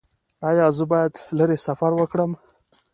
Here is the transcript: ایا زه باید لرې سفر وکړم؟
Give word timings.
ایا 0.49 0.67
زه 0.77 0.83
باید 0.91 1.13
لرې 1.37 1.57
سفر 1.67 1.91
وکړم؟ 1.95 2.31